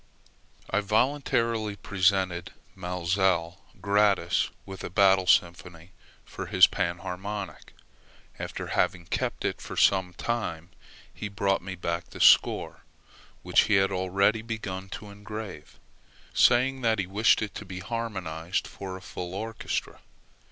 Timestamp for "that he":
16.81-17.05